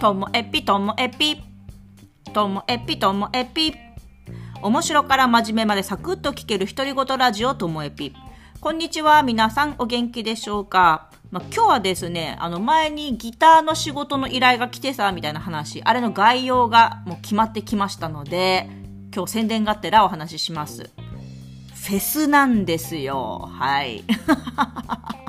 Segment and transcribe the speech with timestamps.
[0.00, 1.42] ともえぴともえぴ
[2.32, 3.74] ともえぴともえぴ
[4.62, 8.14] 面白から真面目までサクッと聞ける独り言ラジオともえぴ
[8.62, 11.10] こんにちは皆さんお元気でしょうか？
[11.30, 18.68] まあ、今日はですね、あの前にギターの仕事の依頼が来てさ、みたいな話、あれの概要がもう決まってきましたので、
[19.14, 20.90] 今日宣伝がてらお話しします。
[21.74, 23.50] フェスなんですよ。
[23.52, 24.02] はい。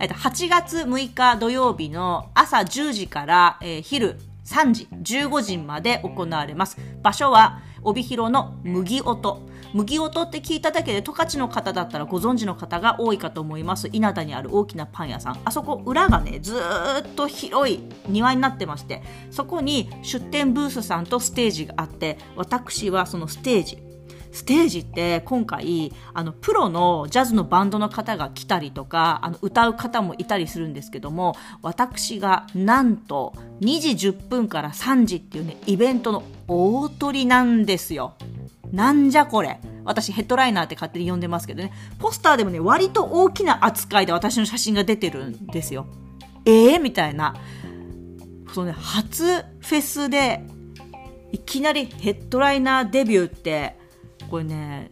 [0.00, 6.78] えっと、8月6日土曜日の朝10時から、えー、昼3時、15時まで行われます。
[7.02, 9.52] 場所は、帯広の麦音。
[9.74, 23.91] 麦音って聞いただけで十勝の方だったらご存知の方が多いかと思います稲田にある大きなパン屋さんあそこ裏がねずっと広い庭になってましてそこに出店ブースさんとステージがあって私はそのステージ
[24.32, 38.14] ステージって今回あのプロのジャズのバンドの方が来たりとかあの歌う方もいたりするんですけども私がなんと2時10分から3時っていうねイベントの大鳥なんですよ。
[38.72, 39.60] なんじゃこれ。
[39.84, 41.72] 私ヘッドライナーって勝手に呼んでますけどね。
[41.98, 45.86] ポスターでもね、割と大きな扱いで私の写真が出てるんですよ。
[46.46, 47.34] えー、みたいな。
[48.54, 50.42] そのね、初フェスで、
[51.32, 53.78] いきなりヘッドライナーデビューって、
[54.32, 54.90] これね、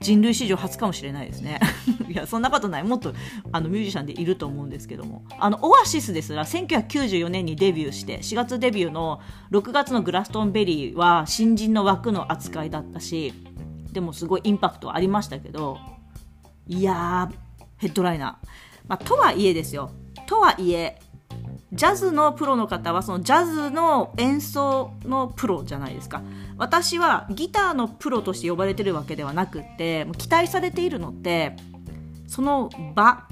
[0.00, 1.60] 人類史上初かもしれないですね。
[2.08, 2.84] いや、そんなことない。
[2.84, 3.12] もっと
[3.52, 5.26] あのミュージシャンでいると思うんですけども。
[5.38, 13.34] あの、オアシスですら1994年にデビューして、4月デビューの6月のグラストンベリーは新人の枠の扱いだったし、
[13.92, 15.76] でもすごいインパクトありましたけど、
[16.66, 17.34] いやー、
[17.76, 18.48] ヘッドライナー。
[18.88, 19.90] まあ、とはいえですよ。
[20.26, 20.98] とはいえ、
[21.72, 26.22] ジャズのプロの方はそのジャズの演奏のプロじゃないですか。
[26.56, 31.56] 私はギターのプロとして呼ばれてるわけではなくて期待されているのって
[32.26, 33.28] その場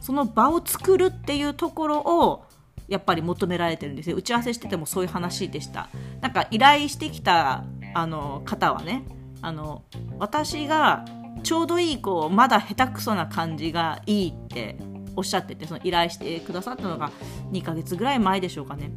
[0.00, 2.44] その場を作るっていうところを
[2.88, 5.88] やっぱり求められてるんですよ打ち合わせしててもそういう話でした。
[6.20, 9.04] なんか依頼してきたあの方はね
[9.42, 9.84] あの
[10.18, 11.04] 私が
[11.42, 14.78] ちょうどいいこうまだ下手くそな感じがいいって
[15.16, 17.10] おっしゃっててその依頼してくださったのが
[17.52, 18.90] 2ヶ月ぐらい前でしょうかね。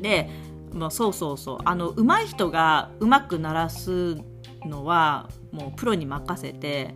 [0.00, 0.30] で、
[0.72, 4.16] まあ、そうそうそうあの上手い人がうまく鳴らす
[4.64, 6.94] のはもうプロに任せて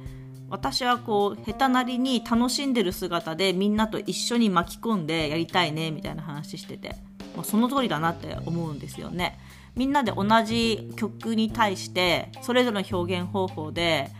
[0.48, 6.96] 私はこう下手なりに楽しんでる姿でみんなと一緒に巻き込んでやりたいねみたいな話してて、
[7.34, 9.38] まあ、その通りだなって思うんですよね。
[9.74, 14.10] みんなで同じ曲に対してそれぞれの表現方法で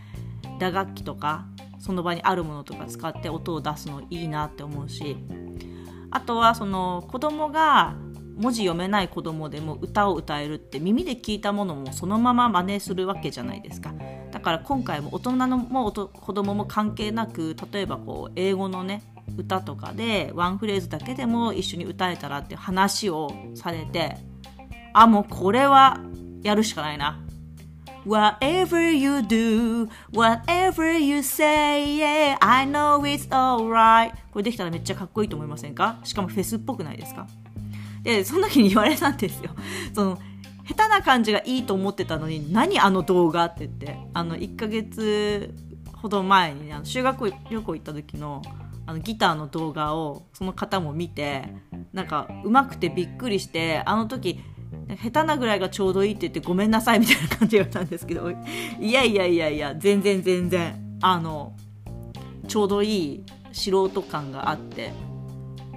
[0.59, 1.47] 打楽器とか
[1.85, 5.19] その場にあるものとか使って音を出すのいいなって思うし
[6.11, 7.95] あとはその子供が
[8.37, 13.93] 文字読めない子供でも歌を歌えるって耳で聞いたものもそのまま真似するわけじゃないですか。
[14.33, 19.03] だから今回も大人のも子供も関係なく例えばこう英語のね
[19.37, 24.17] 歌とかでワンフレーズだけでも一緒に歌えたらって話をされて
[24.95, 26.01] あもうこれは
[26.43, 27.24] やるしかないな。
[28.07, 34.13] Whatever you do, whatever you say, yeah, I know it's alright.
[34.33, 35.99] これできたらめっちゃかっこいいと思いませんか？
[36.05, 37.27] しかもフェスっぽくないですか？
[38.03, 39.51] で、その時に言われたんですよ。
[39.95, 40.19] その、
[40.69, 45.55] 下手な感じがいいと思ってたのに、何あの動画って言って、あの、1ヶ月
[45.95, 48.43] ほど前に、ね、あの修学旅行行った時の、
[48.87, 51.49] あのギターの動画をその方も見て
[51.95, 54.39] なんか上手くてびっくりしてあの時
[55.03, 61.55] 下手なぐらいがちょうどいいって言ってごめんなさいみたいな感じだったんですけどいやいやいやいや全然全然あの
[62.49, 64.93] ちょうどいい素人感があって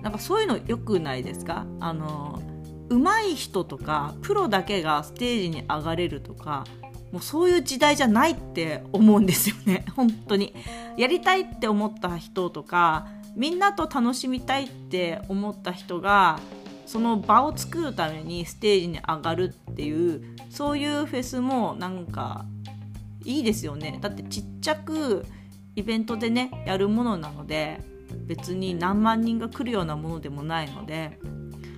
[0.01, 1.65] なんかそういうの良くないですか？
[1.79, 2.41] あの
[2.89, 6.65] 上手い人とかプロだけがステージに上がれるとか
[7.11, 9.85] もうそういう時代じゃないって思うんですよね。
[9.95, 10.53] 本当に。
[10.97, 16.39] やりたいって思った人とかみんなと楽しみたいって思った人が
[16.87, 22.45] その場を作るためにステージに上がるっていうそういうフェスもなんか
[23.25, 23.99] いいですよね。
[24.01, 25.25] だってちっちゃく
[25.75, 27.81] イベントでねやるものなので
[28.25, 31.19] 別に何万人が来るようなものでもないので。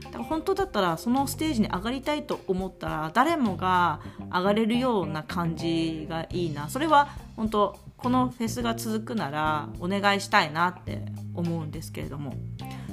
[0.03, 3.99] だから本当だったらそのステージに上がりたいと思ったら誰もが
[4.33, 6.67] 上がれるような感じがいいな。
[6.69, 11.03] それは本当このフェスが続くならお願いしたいなって
[11.35, 12.33] 思うんですけれども。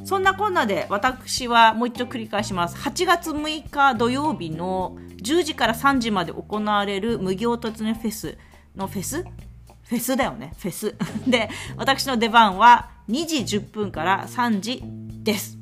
[0.06, 2.76] そんなこんなで私はもう一度繰り返します。
[2.76, 8.38] 8月6日土曜日の10時から3時まで行われる麦音つねフェス
[8.76, 9.24] のフェス？
[9.24, 10.54] フェスだよね。
[10.58, 10.94] フェス。
[11.26, 14.80] で私の出番は2時10分から3時
[15.24, 15.58] です。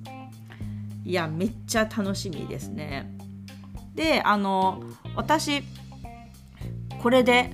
[1.07, 3.17] いやめっちゃ楽しみですね。
[3.95, 4.83] であの
[5.17, 5.65] 私
[7.03, 7.51] これで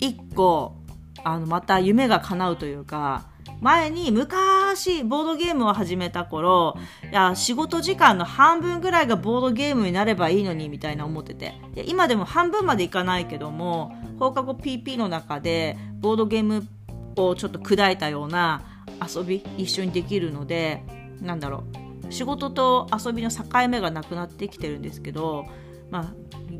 [0.00, 0.74] 1個
[1.22, 3.26] あのまた夢が叶うというか
[3.62, 6.76] 前に昔ボードゲームを始めた頃、
[7.08, 11.54] いや、仕事時間の半分ぐらいがボードゲームになればいいのにみたいな思ってて。
[11.86, 16.66] 今でも半分までいかないけども、放課後 PP の中でボードゲーム
[17.14, 18.62] をちょっと砕いたような
[19.00, 20.82] 遊び一緒にできるので、
[21.20, 21.62] なんだろ
[22.08, 22.12] う。
[22.12, 25.46] 仕事と遊びの境目がなくなってきてるんですけど、
[25.92, 26.14] まあ、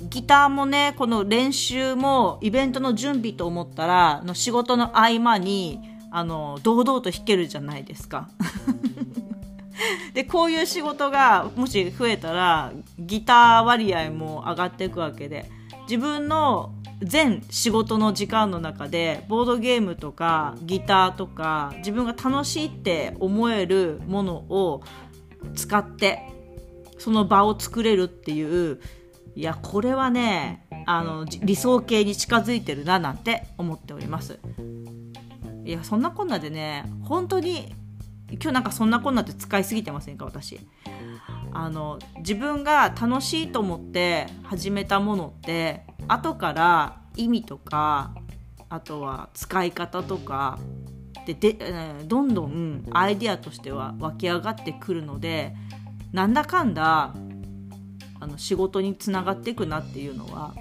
[0.09, 5.81] ギターもね、この練習もイベントの準備と思ったら、の仕事の合間に、
[6.13, 8.29] あの、堂々と弾けるじゃないですか。
[10.15, 15.51] で、こういう仕事がもし増えたら、ギター割合も上がっていくわけで、
[15.89, 24.83] 自分の全仕事の時間の中で、ボードゲームとかギターとか、自分が楽しいって思えるものを
[25.55, 26.29] 使って、
[26.99, 28.81] その場を作れるっていう、
[29.35, 34.39] いや、これはね、あの、理想形に近づいてるななんて思っております。
[35.65, 37.75] いや、そんなこんなでね、本当に、
[38.31, 40.61] 今日なんかそんなこんなって使いすぎてませんか、私。
[41.53, 48.15] あの、自分が楽しいと思って始めたものって、後から意味とか、
[48.69, 50.59] あとは使い方とか、
[51.27, 51.57] でで、
[52.07, 55.55] どんどんアイデアとしては湧き上がってくるので
[56.13, 57.15] なんだかんだ
[58.21, 60.55] あの仕事につながっていくなっていうのは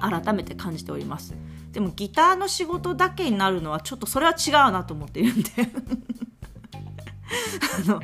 [0.00, 1.34] 改めて感じております
[1.76, 5.50] でもギターの仕事だけになるのはちょっとそれは違うなと思っているんで。
[7.86, 8.00] あの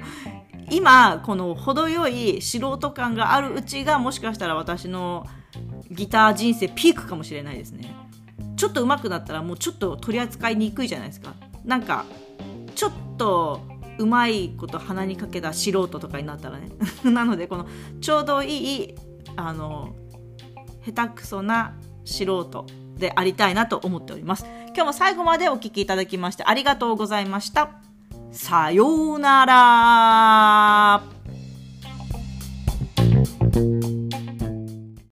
[0.71, 5.27] 今この程よい素人感があるうちがもしかしたら私の
[5.91, 7.95] ギター人生ピークかもしれないですね。
[8.57, 11.33] ちょっと上手くなったらもうちょっと取り扱いにくいじゃないですか。
[11.65, 12.05] なんか
[12.75, 13.63] ちょっと
[13.97, 16.69] うまいこと鼻にかけた素人とかになったらね。
[17.11, 17.67] なのでこの
[18.03, 18.95] ちょうどいい
[19.37, 19.95] あの
[20.85, 21.75] 下手くそな
[22.05, 22.67] 素人
[23.03, 24.47] でありたいなと思っております。
[24.69, 27.69] 今日も最後までお聴きいただきましてありがとうございました。
[28.31, 31.22] さようなら。